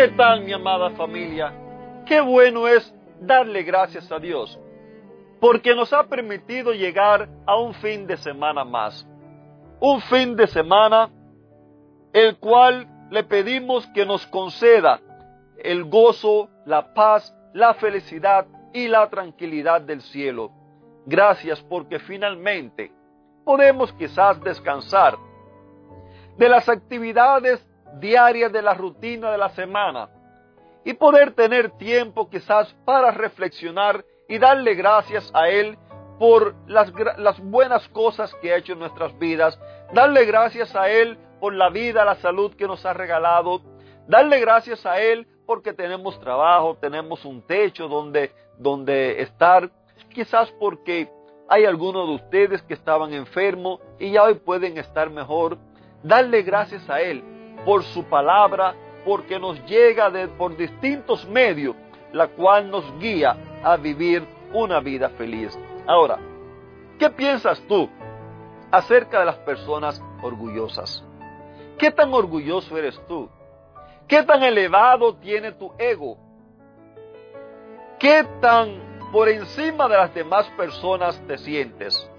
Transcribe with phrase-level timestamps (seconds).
[0.00, 1.52] ¿Qué tal mi amada familia?
[2.06, 4.58] Qué bueno es darle gracias a Dios,
[5.38, 9.06] porque nos ha permitido llegar a un fin de semana más.
[9.78, 11.10] Un fin de semana
[12.14, 15.02] el cual le pedimos que nos conceda
[15.58, 20.50] el gozo, la paz, la felicidad y la tranquilidad del cielo.
[21.04, 22.90] Gracias porque finalmente
[23.44, 25.18] podemos quizás descansar
[26.38, 27.62] de las actividades
[27.98, 30.08] diarias de la rutina de la semana
[30.84, 35.76] y poder tener tiempo quizás para reflexionar y darle gracias a Él
[36.18, 39.58] por las, las, buenas cosas que ha hecho en nuestras vidas,
[39.92, 43.62] darle gracias a Él por la vida, la salud que nos ha regalado,
[44.06, 49.70] darle gracias a Él porque tenemos trabajo, tenemos un techo donde, donde estar,
[50.10, 51.10] quizás porque
[51.48, 55.58] hay algunos de ustedes que estaban enfermos y ya hoy pueden estar mejor,
[56.02, 57.24] darle gracias a Él
[57.64, 61.74] por su palabra, porque nos llega por distintos medios,
[62.12, 65.58] la cual nos guía a vivir una vida feliz.
[65.86, 66.18] Ahora,
[66.98, 67.88] ¿qué piensas tú
[68.70, 71.04] acerca de las personas orgullosas?
[71.78, 73.28] ¿Qué tan orgulloso eres tú?
[74.06, 76.18] ¿Qué tan elevado tiene tu ego?
[77.98, 82.10] ¿Qué tan por encima de las demás personas te sientes?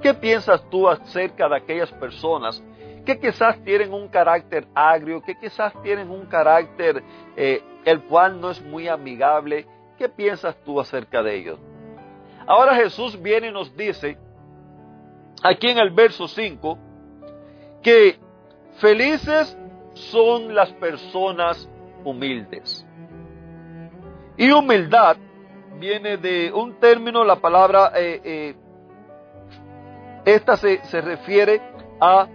[0.00, 2.62] ¿Qué piensas tú acerca de aquellas personas
[3.04, 7.02] que quizás tienen un carácter agrio, que quizás tienen un carácter
[7.36, 9.66] eh, el cual no es muy amigable.
[9.98, 11.58] ¿Qué piensas tú acerca de ellos?
[12.46, 14.18] Ahora Jesús viene y nos dice,
[15.42, 16.78] aquí en el verso 5,
[17.82, 18.18] que
[18.78, 19.56] felices
[19.94, 21.68] son las personas
[22.04, 22.86] humildes.
[24.36, 25.16] Y humildad
[25.78, 28.54] viene de un término, la palabra, eh, eh,
[30.24, 31.60] esta se, se refiere
[32.00, 32.28] a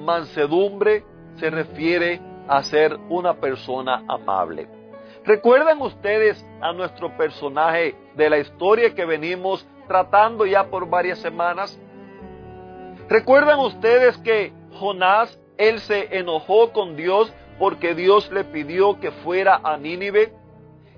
[0.00, 1.04] mansedumbre
[1.36, 4.68] se refiere a ser una persona amable.
[5.24, 11.78] ¿Recuerdan ustedes a nuestro personaje de la historia que venimos tratando ya por varias semanas?
[13.08, 19.60] ¿Recuerdan ustedes que Jonás, él se enojó con Dios porque Dios le pidió que fuera
[19.62, 20.32] a Nínive?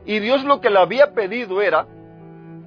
[0.04, 1.86] Y Dios lo que le había pedido era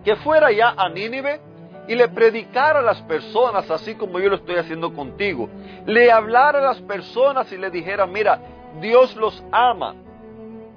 [0.03, 1.39] que fuera ya a Nínive
[1.87, 5.49] y le predicara a las personas, así como yo lo estoy haciendo contigo.
[5.85, 8.39] Le hablara a las personas y le dijera, mira,
[8.81, 9.95] Dios los ama.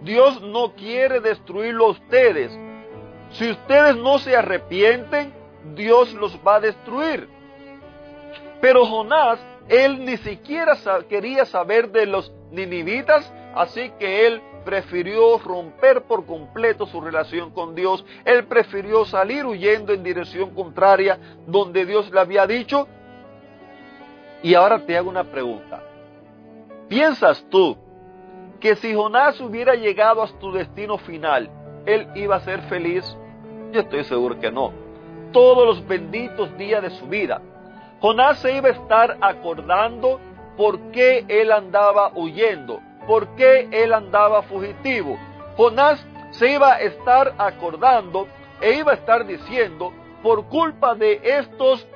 [0.03, 2.57] Dios no quiere destruirlo a ustedes.
[3.33, 5.33] Si ustedes no se arrepienten,
[5.75, 7.29] Dios los va a destruir.
[8.61, 9.39] Pero Jonás,
[9.69, 10.77] él ni siquiera
[11.09, 17.75] quería saber de los ninivitas, así que él prefirió romper por completo su relación con
[17.75, 18.05] Dios.
[18.27, 22.87] Él prefirió salir huyendo en dirección contraria donde Dios le había dicho.
[24.43, 25.83] Y ahora te hago una pregunta.
[26.87, 27.79] ¿Piensas tú
[28.61, 31.49] que si Jonás hubiera llegado a su destino final,
[31.87, 33.17] él iba a ser feliz?
[33.73, 34.75] Yo estoy seguro que no.
[35.33, 37.41] Todos los benditos días de su vida.
[38.03, 40.21] Jonás se iba a estar acordando
[40.59, 45.19] por qué él andaba huyendo por qué él andaba fugitivo.
[45.57, 48.29] Jonás se iba a estar acordando
[48.61, 49.93] e iba a estar diciendo,
[50.23, 51.89] por culpa de estos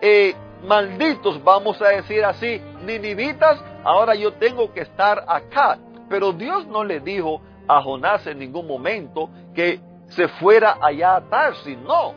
[0.00, 5.78] eh, malditos, vamos a decir así, ninivitas, ahora yo tengo que estar acá.
[6.08, 11.28] Pero Dios no le dijo a Jonás en ningún momento que se fuera allá a
[11.28, 12.14] Tarsis, no.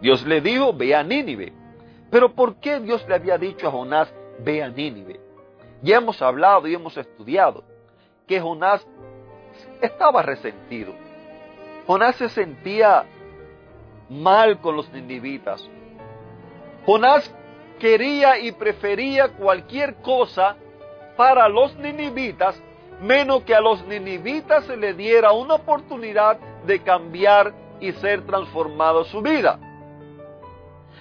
[0.00, 1.52] Dios le dijo, ve a Nínive.
[2.10, 5.20] Pero ¿por qué Dios le había dicho a Jonás, ve a Nínive?
[5.82, 7.64] Ya hemos hablado y hemos estudiado
[8.26, 8.86] que Jonás
[9.80, 10.94] estaba resentido.
[11.86, 13.04] Jonás se sentía
[14.08, 15.68] mal con los ninivitas.
[16.86, 17.34] Jonás
[17.80, 20.56] quería y prefería cualquier cosa
[21.16, 22.62] para los ninivitas,
[23.00, 29.02] menos que a los ninivitas se le diera una oportunidad de cambiar y ser transformado
[29.04, 29.58] su vida.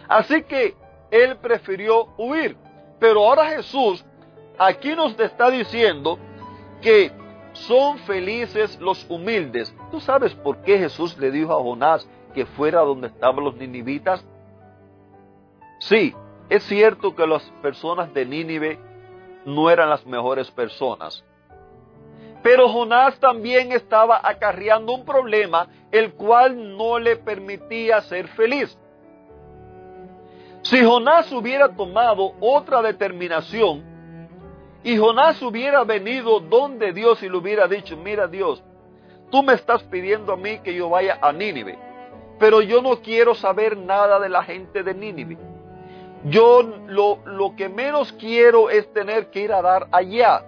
[0.08, 0.76] Así que
[1.12, 2.58] él prefirió huir.
[3.00, 4.06] Pero ahora Jesús
[4.58, 6.20] aquí nos está diciendo
[6.82, 7.12] que
[7.54, 9.74] son felices los humildes.
[9.92, 14.26] ¿Tú sabes por qué Jesús le dijo a Jonás que fuera donde estaban los ninivitas?
[15.80, 16.16] Sí,
[16.50, 18.80] es cierto que las personas de Nínive
[19.46, 21.24] no eran las mejores personas.
[22.44, 28.78] Pero Jonás también estaba acarreando un problema el cual no le permitía ser feliz.
[30.64, 33.84] Si Jonás hubiera tomado otra determinación
[34.84, 38.64] y Jonás hubiera venido donde Dios y le hubiera dicho, mira Dios,
[39.30, 41.78] tú me estás pidiendo a mí que yo vaya a Nínive,
[42.40, 45.38] pero yo no quiero saber nada de la gente de Nínive.
[46.26, 50.44] Yo lo, lo que menos quiero es tener que ir a dar allá.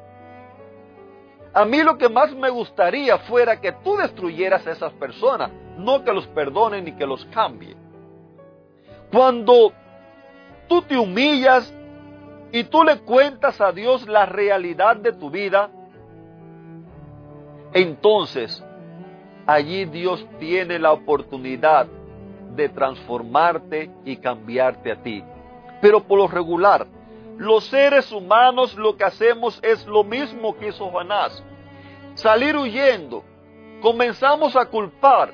[1.53, 6.03] A mí lo que más me gustaría fuera que tú destruyeras a esas personas, no
[6.03, 7.75] que los perdonen ni que los cambie.
[9.11, 9.71] Cuando
[10.67, 11.71] tú te humillas
[12.53, 15.71] y tú le cuentas a Dios la realidad de tu vida,
[17.73, 18.63] entonces
[19.47, 21.87] allí Dios tiene la oportunidad
[22.55, 25.23] de transformarte y cambiarte a ti.
[25.81, 26.85] Pero por lo regular,
[27.37, 31.43] los seres humanos lo que hacemos es lo mismo que hizo Jonás.
[32.13, 33.23] Salir huyendo.
[33.81, 35.33] Comenzamos a culpar.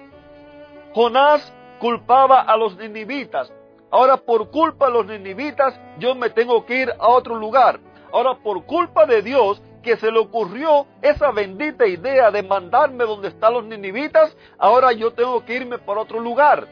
[0.94, 3.52] Jonás culpaba a los ninivitas.
[3.92, 7.80] Ahora por culpa de los ninivitas yo me tengo que ir a otro lugar.
[8.12, 13.30] Ahora por culpa de Dios que se le ocurrió esa bendita idea de mandarme donde
[13.30, 16.68] están los ninivitas, ahora yo tengo que irme para otro lugar.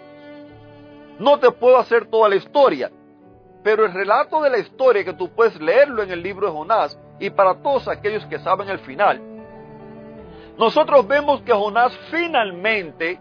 [1.19, 2.91] No te puedo hacer toda la historia,
[3.63, 6.99] pero el relato de la historia que tú puedes leerlo en el libro de Jonás
[7.19, 9.21] y para todos aquellos que saben el final,
[10.57, 13.19] nosotros vemos que Jonás finalmente,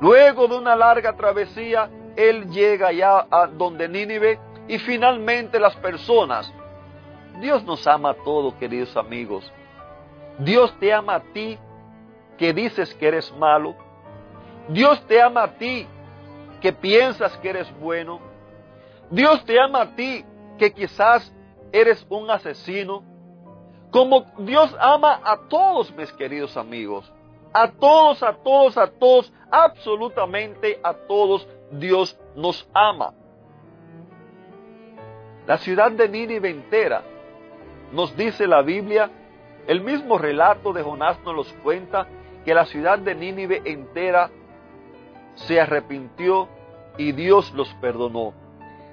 [0.00, 6.52] luego de una larga travesía, él llega ya a donde Nínive y finalmente las personas.
[7.40, 9.50] Dios nos ama a todos, queridos amigos.
[10.40, 11.56] Dios te ama a ti
[12.36, 13.76] que dices que eres malo.
[14.68, 15.86] Dios te ama a ti
[16.60, 18.18] que piensas que eres bueno.
[19.10, 20.24] Dios te ama a ti
[20.58, 21.32] que quizás
[21.70, 23.04] eres un asesino.
[23.92, 27.10] Como Dios ama a todos mis queridos amigos.
[27.52, 33.14] A todos, a todos, a todos, absolutamente a todos Dios nos ama.
[35.46, 37.02] La ciudad de Nínive entera,
[37.92, 39.10] nos dice la Biblia,
[39.66, 42.06] el mismo relato de Jonás nos los cuenta,
[42.44, 44.30] que la ciudad de Nínive entera
[45.34, 46.48] se arrepintió
[46.96, 48.34] y Dios los perdonó.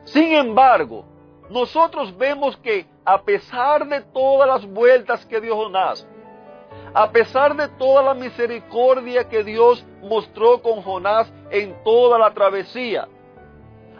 [0.05, 1.05] Sin embargo,
[1.49, 6.07] nosotros vemos que a pesar de todas las vueltas que dio Jonás,
[6.93, 13.07] a pesar de toda la misericordia que Dios mostró con Jonás en toda la travesía,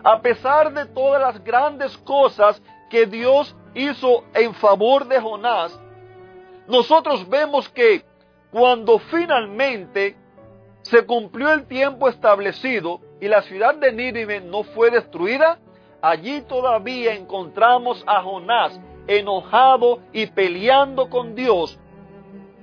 [0.04, 5.78] a pesar de todas las grandes cosas que Dios hizo en favor de Jonás,
[6.68, 8.04] nosotros vemos que
[8.52, 10.16] cuando finalmente
[10.84, 15.60] se cumplió el tiempo establecido y la ciudad de Nínive no fue destruida,
[16.02, 21.80] allí todavía encontramos a Jonás enojado y peleando con Dios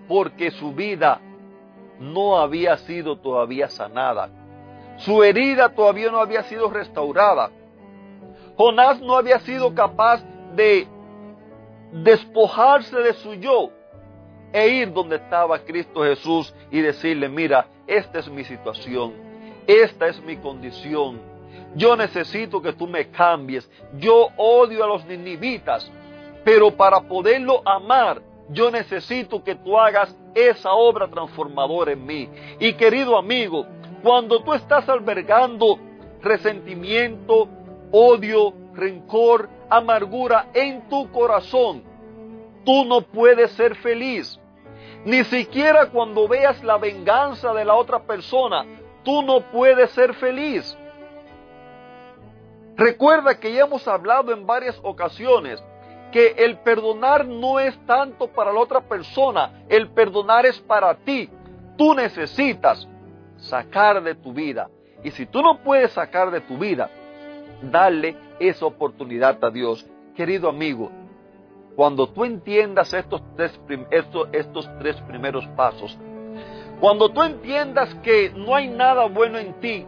[0.09, 1.21] porque su vida
[1.99, 4.31] no había sido todavía sanada.
[4.99, 7.51] Su herida todavía no había sido restaurada.
[8.57, 10.23] Jonás no había sido capaz
[10.55, 10.87] de
[11.93, 13.71] despojarse de su yo
[14.53, 19.15] e ir donde estaba Cristo Jesús y decirle, mira, esta es mi situación,
[19.67, 21.21] esta es mi condición,
[21.75, 25.91] yo necesito que tú me cambies, yo odio a los ninivitas,
[26.45, 32.29] pero para poderlo amar, yo necesito que tú hagas esa obra transformadora en mí.
[32.59, 33.67] Y querido amigo,
[34.03, 35.79] cuando tú estás albergando
[36.21, 37.49] resentimiento,
[37.91, 41.83] odio, rencor, amargura en tu corazón,
[42.65, 44.39] tú no puedes ser feliz.
[45.05, 48.65] Ni siquiera cuando veas la venganza de la otra persona,
[49.03, 50.77] tú no puedes ser feliz.
[52.77, 55.63] Recuerda que ya hemos hablado en varias ocasiones
[56.13, 61.29] que el perdonar no es tanto para la otra persona, el perdonar es para ti.
[61.77, 62.87] Tú necesitas
[63.39, 64.69] sacar de tu vida.
[65.03, 66.89] Y si tú no puedes sacar de tu vida,
[67.63, 69.85] dale esa oportunidad a Dios.
[70.15, 70.91] Querido amigo,
[71.75, 73.59] cuando tú entiendas estos tres,
[73.91, 75.99] estos, estos tres primeros pasos,
[76.79, 79.87] cuando tú entiendas que no hay nada bueno en ti,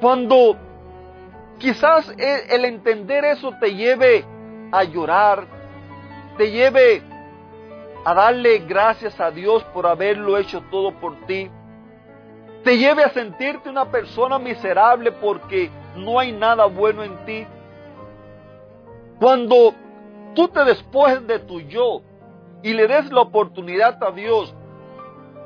[0.00, 0.56] cuando
[1.58, 4.24] quizás el entender eso te lleve
[4.72, 5.46] a llorar,
[6.36, 7.02] te lleve
[8.04, 11.50] a darle gracias a Dios por haberlo hecho todo por ti,
[12.64, 17.46] te lleve a sentirte una persona miserable porque no hay nada bueno en ti.
[19.20, 19.74] Cuando
[20.34, 22.02] tú te despojes de tu yo
[22.62, 24.54] y le des la oportunidad a Dios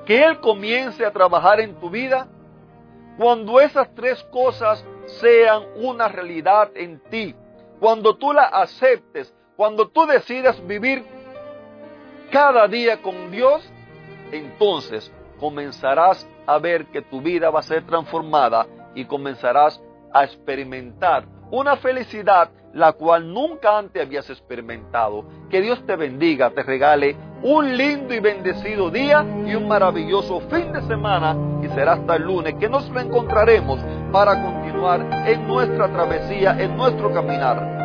[0.05, 2.29] que Él comience a trabajar en tu vida,
[3.19, 7.35] cuando esas tres cosas sean una realidad en ti,
[7.81, 11.03] cuando tú la aceptes, Cuando tú decidas vivir
[12.31, 13.67] cada día con Dios,
[14.31, 19.81] entonces comenzarás a ver que tu vida va a ser transformada y comenzarás
[20.13, 25.25] a experimentar una felicidad la cual nunca antes habías experimentado.
[25.49, 30.71] Que Dios te bendiga, te regale un lindo y bendecido día y un maravilloso fin
[30.73, 33.81] de semana y será hasta el lunes que nos reencontraremos
[34.13, 34.66] para continuar
[35.27, 37.77] en nuestra travesía, en nuestro caminar.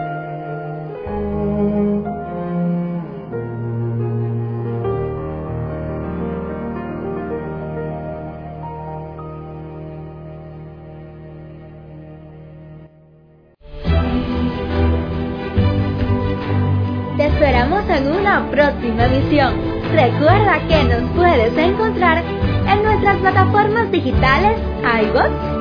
[17.18, 19.54] Te esperamos en una próxima emisión.
[19.94, 22.22] Recuerda que nos puedes encontrar
[22.68, 25.61] en nuestras plataformas digitales iBots,